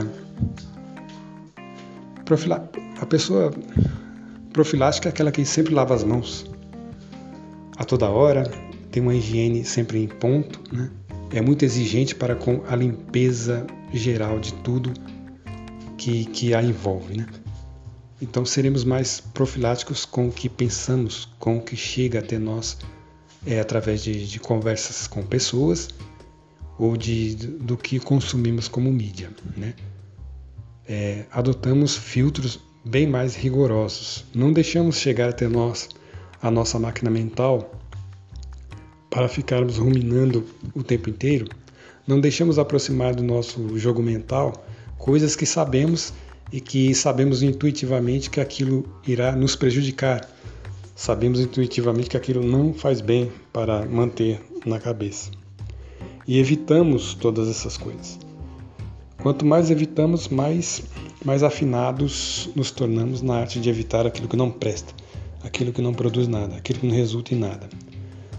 Profila, 2.24 2.72
a 3.02 3.06
pessoa 3.06 3.52
profilástica 4.54 5.10
é 5.10 5.12
aquela 5.12 5.30
que 5.30 5.44
sempre 5.44 5.74
lava 5.74 5.94
as 5.94 6.06
mãos 6.06 6.50
a 7.80 7.86
toda 7.86 8.10
hora, 8.10 8.44
tem 8.92 9.02
uma 9.02 9.16
higiene 9.16 9.64
sempre 9.64 10.04
em 10.04 10.08
ponto, 10.08 10.60
né? 10.72 10.90
é 11.32 11.42
muito 11.42 11.64
exigente 11.64 12.14
para 12.14 12.36
com 12.36 12.62
a 12.68 12.76
limpeza 12.76 13.66
geral 13.94 14.38
de 14.38 14.54
tudo 14.56 14.92
que, 16.00 16.26
que 16.26 16.54
a 16.54 16.64
envolve. 16.64 17.18
Né? 17.18 17.28
Então 18.22 18.46
seremos 18.46 18.84
mais 18.84 19.20
profiláticos 19.20 20.06
com 20.06 20.30
o 20.30 20.32
que 20.32 20.48
pensamos, 20.48 21.28
com 21.38 21.58
o 21.58 21.62
que 21.62 21.76
chega 21.76 22.20
até 22.20 22.40
nós 22.40 22.78
é, 23.46 23.60
através 23.60 24.02
de, 24.02 24.26
de 24.26 24.40
conversas 24.40 25.08
com 25.08 25.22
pessoas 25.24 25.90
ou 26.78 26.96
de, 26.96 27.36
do 27.36 27.76
que 27.76 28.00
consumimos 28.00 28.70
como 28.70 28.92
mídia. 28.92 29.30
Né? 29.56 29.74
É, 30.88 31.26
adotamos 31.32 31.98
filtros 31.98 32.60
bem 32.84 33.06
mais 33.06 33.36
rigorosos. 33.36 34.26
Não 34.34 34.54
deixamos 34.54 34.98
chegar 34.98 35.30
até 35.30 35.48
nós 35.48 35.90
a 36.42 36.50
nossa 36.50 36.80
máquina 36.80 37.10
mental 37.10 37.76
para 39.10 39.28
ficarmos 39.28 39.78
ruminando 39.78 40.46
o 40.74 40.82
tempo 40.82 41.10
inteiro. 41.10 41.48
Não 42.08 42.22
deixamos 42.22 42.58
aproximar 42.58 43.14
do 43.14 43.24
nosso 43.24 43.78
jogo 43.78 44.02
mental 44.02 44.66
coisas 45.00 45.36
que 45.36 45.46
sabemos 45.46 46.14
e 46.52 46.60
que 46.60 46.94
sabemos 46.94 47.42
intuitivamente 47.42 48.30
que 48.30 48.40
aquilo 48.40 48.86
irá 49.08 49.32
nos 49.32 49.56
prejudicar. 49.56 50.30
Sabemos 50.96 51.40
intuitivamente 51.40 52.10
que 52.10 52.18
aquilo 52.18 52.44
não 52.44 52.74
faz 52.74 53.00
bem 53.00 53.32
para 53.54 53.86
manter 53.86 54.42
na 54.66 54.78
cabeça. 54.78 55.32
E 56.28 56.38
evitamos 56.38 57.14
todas 57.16 57.48
essas 57.48 57.78
coisas. 57.78 58.20
Quanto 59.22 59.46
mais 59.46 59.72
evitamos, 59.72 60.28
mais, 60.28 60.84
mais 61.26 61.44
afinados 61.44 62.50
nos 62.56 62.70
tornamos 62.70 63.22
na 63.22 63.38
arte 63.38 63.60
de 63.60 63.70
evitar 63.70 64.06
aquilo 64.06 64.28
que 64.28 64.38
não 64.38 64.52
presta, 64.52 64.94
aquilo 65.44 65.72
que 65.72 65.82
não 65.82 65.94
produz 65.94 66.28
nada, 66.28 66.56
aquilo 66.56 66.80
que 66.80 66.88
não 66.88 66.96
resulta 66.96 67.34
em 67.34 67.40
nada, 67.40 67.70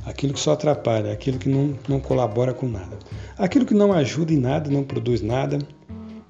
aquilo 0.06 0.32
que 0.32 0.40
só 0.40 0.52
atrapalha, 0.52 1.12
aquilo 1.12 1.38
que 1.38 1.48
não, 1.48 1.74
não 1.88 2.00
colabora 2.00 2.54
com 2.54 2.66
nada, 2.66 2.98
aquilo 3.36 3.66
que 3.66 3.74
não 3.74 3.92
ajuda 3.92 4.32
em 4.32 4.38
nada, 4.38 4.70
não 4.70 4.82
produz 4.82 5.20
nada, 5.20 5.58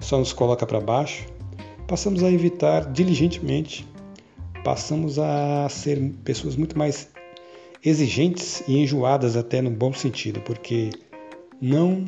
só 0.01 0.17
nos 0.17 0.33
coloca 0.33 0.65
para 0.65 0.81
baixo, 0.81 1.25
passamos 1.87 2.23
a 2.23 2.31
evitar 2.31 2.91
diligentemente, 2.91 3.87
passamos 4.63 5.17
a 5.17 5.69
ser 5.69 5.99
pessoas 6.25 6.55
muito 6.55 6.77
mais 6.77 7.09
exigentes 7.83 8.63
e 8.67 8.79
enjoadas 8.79 9.37
até 9.37 9.61
no 9.61 9.69
bom 9.71 9.93
sentido, 9.93 10.41
porque 10.41 10.89
não 11.61 12.05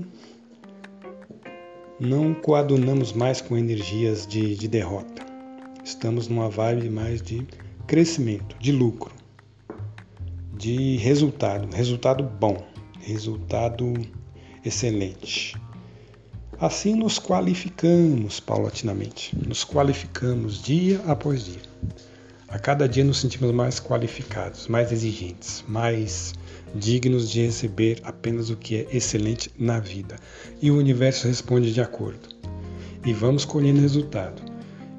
não 1.99 2.33
coadunamos 2.33 3.13
mais 3.13 3.39
com 3.39 3.55
energias 3.55 4.27
de, 4.27 4.55
de 4.55 4.67
derrota. 4.67 5.23
Estamos 5.85 6.27
numa 6.27 6.49
vibe 6.49 6.89
mais 6.89 7.21
de 7.21 7.47
crescimento, 7.87 8.57
de 8.59 8.71
lucro, 8.71 9.13
de 10.57 10.97
resultado, 10.97 11.73
resultado 11.73 12.23
bom, 12.23 12.57
resultado 12.99 13.93
excelente. 14.65 15.55
Assim 16.59 16.95
nos 16.95 17.17
qualificamos 17.19 18.39
paulatinamente, 18.39 19.35
nos 19.45 19.65
qualificamos 19.65 20.61
dia 20.61 21.01
após 21.07 21.43
dia. 21.43 21.61
A 22.47 22.59
cada 22.59 22.87
dia 22.87 23.03
nos 23.03 23.19
sentimos 23.19 23.51
mais 23.51 23.79
qualificados, 23.79 24.67
mais 24.67 24.91
exigentes, 24.91 25.63
mais 25.67 26.33
dignos 26.75 27.29
de 27.29 27.45
receber 27.47 27.99
apenas 28.03 28.51
o 28.51 28.55
que 28.55 28.77
é 28.77 28.87
excelente 28.95 29.51
na 29.57 29.79
vida. 29.79 30.15
E 30.61 30.69
o 30.69 30.77
universo 30.77 31.27
responde 31.27 31.73
de 31.73 31.81
acordo. 31.81 32.29
E 33.03 33.11
vamos 33.11 33.43
colhendo 33.43 33.81
resultado. 33.81 34.41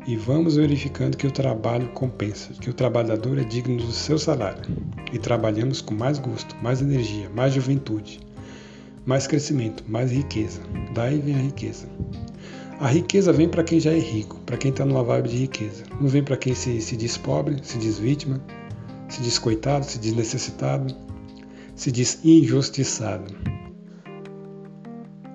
E 0.06 0.16
vamos 0.16 0.56
verificando 0.56 1.16
que 1.16 1.26
o 1.26 1.32
trabalho 1.32 1.88
compensa, 1.90 2.52
que 2.61 2.68
o 2.68 2.75
trabalhador 2.75 3.38
é 3.38 3.44
digno 3.44 3.76
do 3.76 3.92
seu 3.92 4.18
salário. 4.18 4.64
E 5.12 5.18
trabalhamos 5.18 5.80
com 5.80 5.94
mais 5.94 6.18
gosto, 6.18 6.54
mais 6.61 6.82
energia, 6.82 7.30
mais 7.30 7.54
juventude 7.54 8.20
mais 9.06 9.26
crescimento, 9.26 9.84
mais 9.88 10.11
riqueza. 10.11 10.61
Daí 10.94 11.18
vem 11.18 11.34
a 11.34 11.38
riqueza. 11.38 11.87
A 12.80 12.88
riqueza 12.88 13.32
vem 13.32 13.49
para 13.49 13.62
quem 13.62 13.78
já 13.78 13.92
é 13.92 13.99
rico, 13.99 14.38
para 14.44 14.56
quem 14.56 14.70
está 14.70 14.84
numa 14.84 15.04
vibe 15.04 15.28
de 15.28 15.37
riqueza. 15.38 15.84
Não 16.00 16.08
vem 16.08 16.23
para 16.23 16.37
quem 16.37 16.54
se, 16.54 16.80
se 16.80 16.96
diz 16.96 17.16
pobre, 17.16 17.57
se 17.62 17.78
diz 17.78 17.98
vítima, 17.98 18.40
se 19.09 19.22
diz 19.22 19.38
coitado, 19.38 19.85
se 19.85 19.98
diz 19.98 20.12
necessitado, 20.12 20.94
se 21.76 21.92
diz 21.92 22.18
injustiçado. 22.24 23.33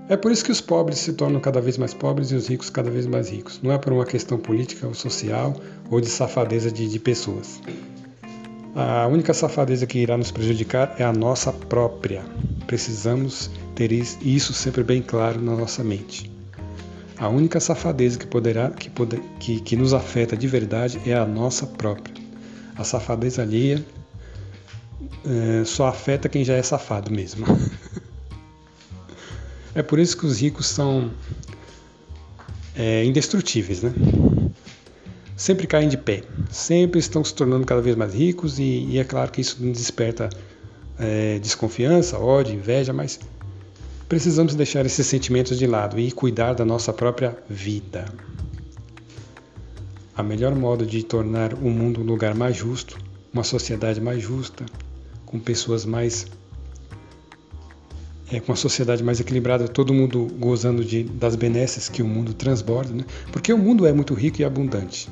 É 0.09 0.17
por 0.17 0.31
isso 0.31 0.43
que 0.43 0.51
os 0.51 0.59
pobres 0.59 0.97
se 0.97 1.13
tornam 1.13 1.39
cada 1.39 1.61
vez 1.61 1.77
mais 1.77 1.93
pobres 1.93 2.31
e 2.31 2.35
os 2.35 2.47
ricos 2.47 2.69
cada 2.69 2.89
vez 2.89 3.05
mais 3.05 3.29
ricos. 3.29 3.59
Não 3.61 3.71
é 3.71 3.77
por 3.77 3.93
uma 3.93 4.05
questão 4.05 4.39
política 4.39 4.87
ou 4.87 4.93
social 4.93 5.55
ou 5.89 6.01
de 6.01 6.07
safadeza 6.07 6.71
de, 6.71 6.87
de 6.87 6.99
pessoas. 6.99 7.61
A 8.75 9.07
única 9.07 9.33
safadeza 9.33 9.85
que 9.85 9.99
irá 9.99 10.17
nos 10.17 10.31
prejudicar 10.31 10.95
é 10.97 11.03
a 11.03 11.13
nossa 11.13 11.53
própria. 11.53 12.23
Precisamos 12.69 13.49
ter 13.73 13.91
isso 13.91 14.53
sempre 14.53 14.83
bem 14.83 15.01
claro 15.01 15.41
na 15.41 15.55
nossa 15.55 15.83
mente. 15.83 16.31
A 17.17 17.27
única 17.27 17.59
safadeza 17.59 18.19
que 18.19 18.27
poderá 18.27 18.69
que, 18.69 18.91
que, 19.39 19.59
que 19.59 19.75
nos 19.75 19.91
afeta 19.91 20.37
de 20.37 20.47
verdade 20.47 21.01
é 21.03 21.15
a 21.15 21.25
nossa 21.25 21.65
própria. 21.65 22.13
A 22.75 22.83
safadeza 22.83 23.41
alheia 23.41 23.83
é, 25.25 25.65
só 25.65 25.87
afeta 25.87 26.29
quem 26.29 26.45
já 26.45 26.53
é 26.53 26.61
safado 26.61 27.11
mesmo. 27.11 27.43
é 29.73 29.81
por 29.81 29.97
isso 29.97 30.15
que 30.15 30.27
os 30.27 30.39
ricos 30.39 30.67
são 30.67 31.09
é, 32.75 33.03
indestrutíveis, 33.03 33.81
né? 33.81 33.91
Sempre 35.35 35.65
caem 35.65 35.89
de 35.89 35.97
pé, 35.97 36.21
sempre 36.51 36.99
estão 36.99 37.23
se 37.23 37.33
tornando 37.33 37.65
cada 37.65 37.81
vez 37.81 37.95
mais 37.95 38.13
ricos 38.13 38.59
e, 38.59 38.85
e 38.91 38.99
é 38.99 39.03
claro 39.03 39.31
que 39.31 39.41
isso 39.41 39.59
desperta 39.59 40.29
é, 40.99 41.39
desconfiança, 41.39 42.19
ódio, 42.19 42.53
inveja, 42.53 42.91
mas 42.91 43.19
precisamos 44.07 44.53
deixar 44.53 44.85
esses 44.85 45.07
sentimentos 45.07 45.57
de 45.57 45.65
lado 45.65 45.97
e 45.97 46.11
cuidar 46.11 46.53
da 46.53 46.65
nossa 46.65 46.91
própria 46.91 47.37
vida. 47.49 48.05
A 50.15 50.21
melhor 50.21 50.53
modo 50.53 50.85
de 50.85 51.01
tornar 51.01 51.53
o 51.53 51.69
mundo 51.69 52.01
um 52.01 52.03
lugar 52.03 52.35
mais 52.35 52.57
justo, 52.57 52.97
uma 53.33 53.43
sociedade 53.43 54.01
mais 54.01 54.21
justa, 54.21 54.65
com 55.25 55.39
pessoas 55.39 55.85
mais. 55.85 56.27
É, 58.31 58.39
com 58.39 58.51
uma 58.51 58.57
sociedade 58.57 59.01
mais 59.01 59.19
equilibrada, 59.19 59.67
todo 59.67 59.91
mundo 59.91 60.27
gozando 60.37 60.85
de, 60.85 61.03
das 61.03 61.35
benesses 61.35 61.89
que 61.89 62.03
o 62.03 62.07
mundo 62.07 62.31
transborda, 62.31 62.93
né? 62.93 63.03
porque 63.31 63.51
o 63.51 63.57
mundo 63.57 63.87
é 63.87 63.93
muito 63.93 64.13
rico 64.13 64.39
e 64.41 64.45
abundante. 64.45 65.09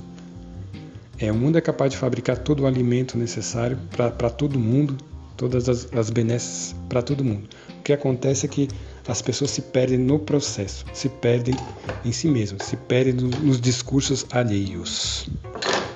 É, 1.18 1.32
o 1.32 1.36
mundo 1.36 1.58
é 1.58 1.62
capaz 1.62 1.92
de 1.92 1.98
fabricar 1.98 2.38
todo 2.38 2.62
o 2.62 2.68
alimento 2.68 3.18
necessário 3.18 3.80
para 3.96 4.30
todo 4.30 4.60
mundo 4.60 4.96
todas 5.38 5.70
as, 5.70 5.88
as 5.94 6.10
benesses 6.10 6.76
para 6.90 7.02
todo 7.02 7.24
mundo. 7.24 7.48
O 7.80 7.84
que 7.84 7.94
acontece 7.94 8.46
é 8.46 8.50
que 8.50 8.68
as 9.08 9.22
pessoas 9.22 9.52
se 9.52 9.62
perdem 9.62 9.98
no 9.98 10.20
processo, 10.20 10.84
se 10.94 11.08
perdem 11.08 11.56
em 12.04 12.12
si 12.12 12.28
mesmas, 12.28 12.64
se 12.64 12.76
perdem 12.76 13.14
nos 13.14 13.62
discursos 13.62 14.26
alheios, 14.32 15.30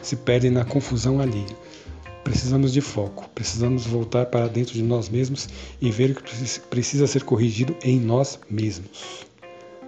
se 0.02 0.16
perdem 0.16 0.52
na 0.52 0.64
confusão 0.64 1.20
alheia. 1.20 1.58
Precisamos 2.24 2.72
de 2.72 2.82
foco, 2.82 3.28
precisamos 3.34 3.86
voltar 3.86 4.28
para 4.28 4.48
dentro 4.48 4.74
de 4.74 4.84
nós 4.84 5.10
mesmos 5.10 5.50
e 5.82 5.90
ver 5.90 6.12
o 6.12 6.16
que 6.16 6.60
precisa 6.70 7.08
ser 7.08 7.24
corrigido 7.24 7.76
em 7.84 8.00
nós 8.00 8.40
mesmos. 8.50 9.26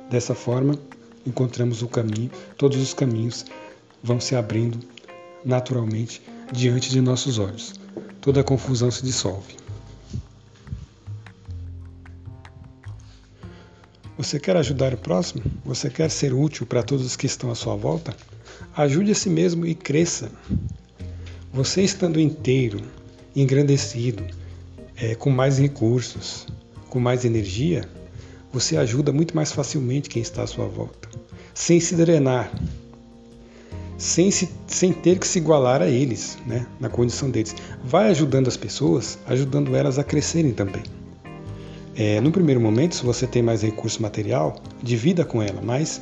Dessa 0.09 0.33
forma, 0.33 0.77
encontramos 1.25 1.83
o 1.83 1.87
caminho, 1.87 2.31
todos 2.57 2.81
os 2.81 2.93
caminhos 2.93 3.45
vão 4.03 4.19
se 4.19 4.35
abrindo 4.35 4.79
naturalmente 5.45 6.21
diante 6.51 6.89
de 6.89 6.99
nossos 6.99 7.37
olhos 7.37 7.82
toda 8.23 8.39
a 8.39 8.43
confusão 8.43 8.89
se 8.89 9.03
dissolve. 9.03 9.57
Você 14.17 14.39
quer 14.39 14.55
ajudar 14.55 14.93
o 14.93 14.97
próximo? 14.97 15.43
Você 15.65 15.89
quer 15.89 16.09
ser 16.09 16.33
útil 16.33 16.65
para 16.65 16.81
todos 16.81 17.05
os 17.05 17.17
que 17.17 17.25
estão 17.25 17.51
à 17.51 17.55
sua 17.55 17.75
volta? 17.75 18.15
Ajude 18.77 19.11
a 19.11 19.15
si 19.15 19.29
mesmo 19.29 19.65
e 19.65 19.75
cresça. 19.75 20.31
Você 21.51 21.81
estando 21.81 22.17
inteiro, 22.17 22.81
engrandecido, 23.35 24.25
é, 24.95 25.15
com 25.15 25.29
mais 25.29 25.59
recursos, 25.59 26.47
com 26.89 27.01
mais 27.01 27.25
energia, 27.25 27.89
você 28.53 28.77
ajuda 28.77 29.11
muito 29.11 29.35
mais 29.35 29.51
facilmente 29.51 30.09
quem 30.09 30.21
está 30.21 30.43
à 30.43 30.47
sua 30.47 30.67
volta, 30.67 31.09
sem 31.53 31.79
se 31.79 31.95
drenar, 31.95 32.49
sem, 33.97 34.31
se, 34.31 34.49
sem 34.67 34.91
ter 34.91 35.19
que 35.19 35.27
se 35.27 35.39
igualar 35.39 35.81
a 35.81 35.87
eles, 35.87 36.37
né, 36.45 36.65
na 36.79 36.89
condição 36.89 37.29
deles. 37.29 37.55
Vai 37.83 38.09
ajudando 38.09 38.47
as 38.47 38.57
pessoas, 38.57 39.17
ajudando 39.27 39.75
elas 39.75 39.97
a 39.99 40.03
crescerem 40.03 40.51
também. 40.51 40.83
É, 41.95 42.19
no 42.19 42.31
primeiro 42.31 42.59
momento, 42.59 42.95
se 42.95 43.03
você 43.03 43.27
tem 43.27 43.43
mais 43.43 43.61
recurso 43.61 44.01
material, 44.01 44.55
divida 44.81 45.23
com 45.23 45.41
ela, 45.41 45.61
mas 45.61 46.01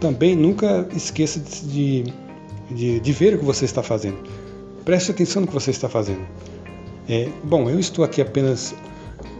também 0.00 0.34
nunca 0.34 0.88
esqueça 0.94 1.40
de, 1.64 2.04
de, 2.70 2.98
de 2.98 3.12
ver 3.12 3.34
o 3.34 3.38
que 3.38 3.44
você 3.44 3.64
está 3.64 3.82
fazendo. 3.82 4.18
Preste 4.84 5.12
atenção 5.12 5.42
no 5.42 5.48
que 5.48 5.54
você 5.54 5.70
está 5.70 5.88
fazendo. 5.88 6.26
É, 7.08 7.28
bom, 7.44 7.70
eu 7.70 7.78
estou 7.78 8.04
aqui 8.04 8.20
apenas 8.20 8.74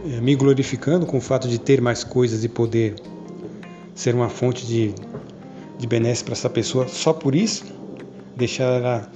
é, 0.05 0.21
me 0.21 0.35
glorificando 0.35 1.05
com 1.05 1.17
o 1.17 1.21
fato 1.21 1.49
de 1.49 1.59
ter 1.59 1.81
mais 1.81 2.03
coisas 2.03 2.45
e 2.45 2.49
poder 2.49 2.95
ser 3.93 4.15
uma 4.15 4.29
fonte 4.29 4.65
de, 4.65 4.93
de 5.77 5.87
benesse 5.87 6.23
para 6.23 6.33
essa 6.33 6.49
pessoa 6.49 6.87
só 6.87 7.13
por 7.13 7.35
isso 7.35 7.65
deixar 8.35 8.65
ela 8.65 9.11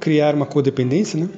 criar 0.00 0.34
uma 0.34 0.46
codependência, 0.46 1.18
né? 1.18 1.28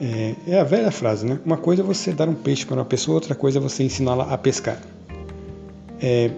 É, 0.00 0.34
é, 0.46 0.60
a 0.60 0.64
velha 0.64 0.90
frase, 0.90 1.26
né? 1.26 1.40
Uma 1.44 1.56
coisa 1.56 1.82
é 1.82 1.84
você 1.84 2.12
dar 2.12 2.28
um 2.28 2.34
peixe 2.34 2.64
para 2.64 2.76
uma 2.76 2.84
pessoa, 2.84 3.16
outra 3.16 3.34
coisa 3.34 3.58
é 3.58 3.60
você 3.60 3.82
ensiná-la 3.82 4.32
a 4.32 4.38
pescar. 4.38 4.80
É, 6.00 6.30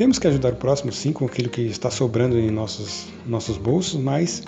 Temos 0.00 0.18
que 0.18 0.26
ajudar 0.26 0.54
o 0.54 0.56
próximo, 0.56 0.90
sim, 0.90 1.12
com 1.12 1.26
aquilo 1.26 1.50
que 1.50 1.60
está 1.60 1.90
sobrando 1.90 2.38
em 2.38 2.50
nossos, 2.50 3.08
nossos 3.26 3.58
bolsos, 3.58 4.00
mas 4.00 4.42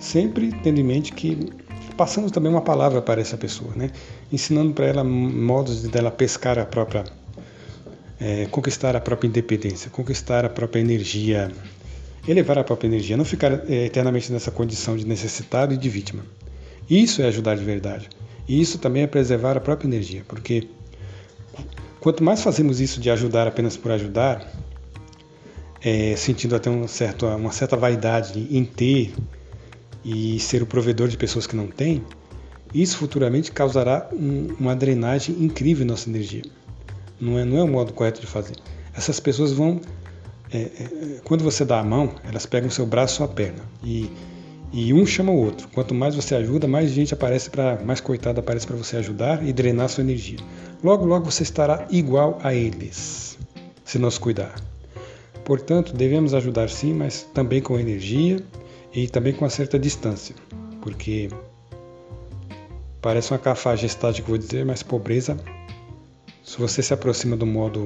sempre 0.00 0.50
tendo 0.64 0.80
em 0.80 0.82
mente 0.82 1.12
que 1.12 1.48
passamos 1.96 2.32
também 2.32 2.50
uma 2.50 2.60
palavra 2.60 3.00
para 3.00 3.20
essa 3.20 3.36
pessoa, 3.36 3.70
né? 3.76 3.92
ensinando 4.32 4.72
para 4.72 4.86
ela 4.86 5.04
modos 5.04 5.82
de 5.82 5.88
dela 5.90 6.10
pescar 6.10 6.58
a 6.58 6.64
própria, 6.66 7.04
é, 8.20 8.46
conquistar 8.46 8.96
a 8.96 9.00
própria 9.00 9.28
independência, 9.28 9.90
conquistar 9.90 10.44
a 10.44 10.48
própria 10.48 10.80
energia, 10.80 11.50
elevar 12.26 12.58
a 12.58 12.64
própria 12.64 12.88
energia, 12.88 13.16
não 13.16 13.24
ficar 13.24 13.70
é, 13.70 13.86
eternamente 13.86 14.32
nessa 14.32 14.50
condição 14.50 14.96
de 14.96 15.06
necessitado 15.06 15.74
e 15.74 15.76
de 15.76 15.88
vítima. 15.88 16.24
Isso 16.88 17.22
é 17.22 17.26
ajudar 17.26 17.56
de 17.56 17.64
verdade. 17.64 18.08
E 18.48 18.60
isso 18.60 18.78
também 18.78 19.02
é 19.02 19.06
preservar 19.06 19.56
a 19.56 19.60
própria 19.60 19.88
energia, 19.88 20.22
porque 20.26 20.68
quanto 22.00 22.22
mais 22.22 22.42
fazemos 22.42 22.80
isso 22.80 23.00
de 23.00 23.10
ajudar 23.10 23.46
apenas 23.46 23.76
por 23.76 23.90
ajudar, 23.90 24.52
é, 25.82 26.14
sentindo 26.16 26.54
até 26.54 26.70
um 26.70 26.86
certo, 26.86 27.26
uma 27.26 27.52
certa 27.52 27.76
vaidade 27.76 28.46
em 28.50 28.64
ter 28.64 29.12
e 30.04 30.38
ser 30.38 30.62
o 30.62 30.66
provedor 30.66 31.08
de 31.08 31.16
pessoas 31.16 31.46
que 31.46 31.56
não 31.56 31.66
têm, 31.66 32.04
isso 32.72 32.96
futuramente 32.98 33.50
causará 33.50 34.08
um, 34.12 34.54
uma 34.58 34.74
drenagem 34.76 35.34
incrível 35.42 35.84
em 35.84 35.88
nossa 35.88 36.08
energia. 36.08 36.42
Não 37.20 37.38
é, 37.38 37.44
não 37.44 37.58
é 37.58 37.62
o 37.62 37.68
modo 37.68 37.92
correto 37.92 38.20
de 38.20 38.26
fazer. 38.26 38.56
Essas 38.94 39.20
pessoas 39.20 39.52
vão. 39.52 39.80
É, 40.52 40.58
é, 40.58 41.20
quando 41.24 41.42
você 41.42 41.64
dá 41.64 41.80
a 41.80 41.84
mão, 41.84 42.14
elas 42.24 42.46
pegam 42.46 42.68
o 42.68 42.72
seu 42.72 42.86
braço 42.86 43.14
e 43.14 43.16
sua 43.16 43.28
perna. 43.28 43.62
E, 43.82 44.10
e 44.72 44.92
um 44.92 45.06
chama 45.06 45.32
o 45.32 45.36
outro. 45.36 45.68
Quanto 45.68 45.94
mais 45.94 46.14
você 46.14 46.34
ajuda, 46.34 46.66
mais 46.66 46.90
gente 46.90 47.14
aparece 47.14 47.50
para. 47.50 47.82
mais 47.84 48.00
coitada 48.00 48.40
aparece 48.40 48.66
para 48.66 48.76
você 48.76 48.96
ajudar 48.96 49.46
e 49.46 49.52
drenar 49.52 49.88
sua 49.88 50.02
energia. 50.02 50.38
Logo, 50.82 51.04
logo 51.04 51.30
você 51.30 51.42
estará 51.42 51.86
igual 51.90 52.38
a 52.42 52.54
eles, 52.54 53.38
se 53.84 53.98
não 53.98 54.10
se 54.10 54.20
cuidar. 54.20 54.54
Portanto, 55.44 55.94
devemos 55.94 56.34
ajudar 56.34 56.68
sim, 56.68 56.92
mas 56.92 57.22
também 57.32 57.62
com 57.62 57.78
energia 57.78 58.42
e 58.92 59.06
também 59.06 59.32
com 59.32 59.44
uma 59.44 59.50
certa 59.50 59.78
distância, 59.78 60.34
porque 60.82 61.28
parece 63.00 63.32
uma 63.32 63.38
cafagem 63.38 63.86
estática 63.86 64.24
que 64.24 64.28
vou 64.28 64.38
dizer, 64.38 64.64
mas 64.64 64.82
pobreza, 64.82 65.36
se 66.46 66.58
você 66.58 66.80
se 66.80 66.94
aproxima 66.94 67.36
do 67.36 67.44
modo 67.44 67.84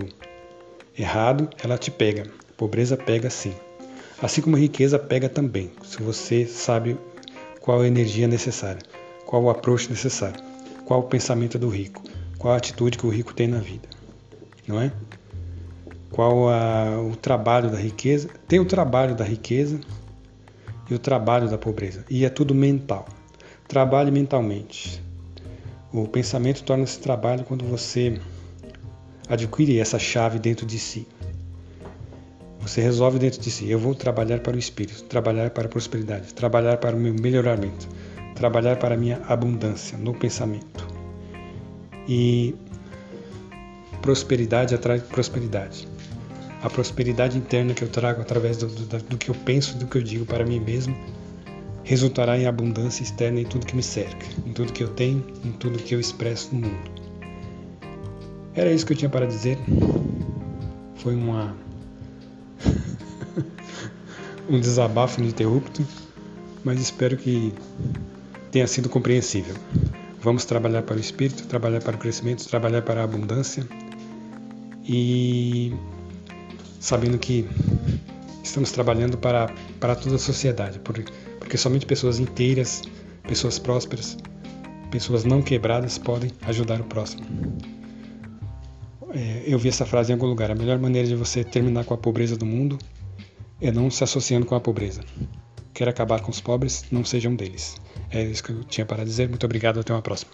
errado, 0.97 1.49
ela 1.65 1.79
te 1.79 1.91
pega. 1.91 2.27
Pobreza 2.59 2.95
pega 2.95 3.31
sim. 3.31 3.55
Assim 4.23 4.43
como 4.43 4.55
riqueza 4.55 4.99
pega 4.99 5.31
também, 5.31 5.71
se 5.83 6.03
você 6.03 6.45
sabe 6.45 6.99
qual 7.59 7.81
a 7.81 7.87
energia 7.87 8.29
necessária, 8.29 8.83
qual 9.25 9.43
o 9.43 9.49
approach 9.49 9.89
necessário, 9.89 10.45
qual 10.85 11.01
o 11.01 11.05
pensamento 11.05 11.59
do 11.59 11.71
rico, 11.71 12.03
qual 12.39 12.53
a 12.53 12.59
atitude 12.59 12.99
que 12.99 13.07
o 13.07 13.09
rico 13.09 13.33
tem 13.33 13.49
na 13.49 13.61
vida, 13.61 13.89
não 14.69 14.79
é? 14.79 14.93
Qual 16.11 16.51
a, 16.51 17.01
o 17.01 17.17
trabalho 17.17 17.71
da 17.71 17.79
riqueza? 17.79 18.29
Tem 18.47 18.61
o 18.61 18.67
trabalho 18.67 19.15
da 19.15 19.25
riqueza 19.25 19.81
e 20.91 20.95
o 20.95 20.99
trabalho 20.99 21.49
da 21.49 21.57
pobreza. 21.57 22.05
E 22.11 22.27
é 22.27 22.29
tudo 22.29 22.55
mental. 22.55 23.09
Trabalhe 23.67 24.11
mentalmente. 24.11 25.03
O 25.91 26.07
pensamento 26.07 26.63
torna-se 26.63 27.01
trabalho 27.01 27.45
quando 27.45 27.65
você 27.65 28.21
adquire 29.31 29.79
essa 29.79 29.99
chave 29.99 30.39
dentro 30.39 30.67
de 30.67 30.79
si. 30.79 31.07
Você 32.61 32.83
resolve 32.83 33.19
dentro 33.19 33.41
de 33.41 33.51
si: 33.51 33.71
eu 33.71 33.79
vou 33.79 33.95
trabalhar 33.95 34.41
para 34.41 34.55
o 34.55 34.59
espírito, 34.59 35.05
trabalhar 35.05 35.51
para 35.51 35.65
a 35.67 35.69
prosperidade, 35.71 36.35
trabalhar 36.35 36.77
para 36.77 36.95
o 36.95 37.01
meu 37.01 37.15
melhoramento, 37.15 37.89
trabalhar 38.35 38.77
para 38.77 38.95
a 38.95 38.99
minha 38.99 39.23
abundância 39.27 39.97
no 39.97 40.13
pensamento. 40.13 40.87
E 42.07 42.55
prosperidade 44.03 44.75
atrai 44.75 44.99
prosperidade 44.99 45.89
a 46.63 46.69
prosperidade 46.69 47.39
interna 47.39 47.73
que 47.73 47.83
eu 47.83 47.89
trago 47.89 48.21
através 48.21 48.59
do, 48.59 48.67
do, 48.67 48.99
do, 48.99 49.17
que 49.17 49.31
eu 49.31 49.35
penso, 49.35 49.77
do 49.79 49.87
que 49.87 49.97
eu 49.97 50.03
digo 50.03 50.27
para 50.27 50.45
mim 50.45 50.61
mesmo, 50.61 50.95
resultará 51.83 52.39
em 52.39 52.47
abundância 52.47 53.03
externa 53.03 53.41
em 53.41 53.45
tudo 53.45 53.65
que 53.67 53.75
me 53.75 53.83
cerca, 53.83 54.27
em 54.47 54.53
tudo 54.53 54.73
que 54.73 54.83
eu 54.83 54.89
tenho, 54.89 55.25
em 55.45 55.53
tudo 55.53 55.79
que 55.79 55.95
eu 55.95 56.01
expresso 56.01 56.55
no 56.55 56.69
mundo. 56.69 57.00
Era 58.55 58.73
isso 58.73 58.85
que 58.85 58.93
eu 58.93 58.97
tinha 58.97 59.09
para 59.09 59.27
dizer. 59.27 59.59
Foi 60.97 61.15
uma 61.15 61.57
um 64.49 64.61
desabafo 64.61 65.21
ininterrupto, 65.21 65.87
mas 66.65 66.81
espero 66.81 67.17
que 67.17 67.55
tenha 68.51 68.67
sido 68.67 68.89
compreensível. 68.89 69.55
Vamos 70.23 70.45
trabalhar 70.45 70.83
para 70.83 70.97
o 70.97 71.01
espírito, 71.01 71.47
trabalhar 71.47 71.81
para 71.81 71.97
o 71.97 71.99
crescimento, 71.99 72.47
trabalhar 72.47 72.83
para 72.83 73.01
a 73.01 73.05
abundância 73.05 73.67
e 74.85 75.73
sabendo 76.79 77.19
que 77.19 77.49
estamos 78.43 78.73
trabalhando 78.73 79.17
para, 79.17 79.51
para 79.79 79.95
toda 79.95 80.17
a 80.17 80.19
sociedade, 80.19 80.79
porque, 80.81 81.05
porque 81.39 81.57
somente 81.57 81.87
pessoas 81.87 82.19
inteiras, 82.19 82.83
pessoas 83.23 83.59
prósperas, 83.59 84.19
pessoas 84.91 85.25
não 85.25 85.41
quebradas 85.41 85.97
podem 85.97 86.31
ajudar 86.43 86.81
o 86.81 86.85
próximo. 86.85 87.25
Eu 89.45 89.59
vi 89.59 89.69
essa 89.69 89.87
frase 89.87 90.11
em 90.11 90.15
algum 90.15 90.27
lugar. 90.27 90.51
A 90.51 90.55
melhor 90.55 90.79
maneira 90.79 91.07
de 91.07 91.15
você 91.15 91.45
terminar 91.45 91.85
com 91.85 91.95
a 91.95 91.99
pobreza 91.99 92.37
do 92.37 92.47
mundo 92.47 92.79
é 93.61 93.71
não 93.71 93.91
se 93.91 94.03
associando 94.05 94.47
com 94.47 94.55
a 94.55 94.61
pobreza. 94.61 95.03
Quer 95.73 95.89
acabar 95.89 96.21
com 96.21 96.31
os 96.31 96.41
pobres? 96.41 96.85
Não 96.91 97.05
seja 97.05 97.29
um 97.29 97.37
deles. 97.37 97.77
É 98.11 98.23
isso 98.23 98.43
que 98.43 98.51
eu 98.51 98.65
tinha 98.65 98.85
para 98.85 99.05
dizer. 99.05 99.29
Muito 99.29 99.45
obrigado. 99.45 99.81
Até 99.81 99.93
uma 99.93 100.03
próxima. 100.03 100.33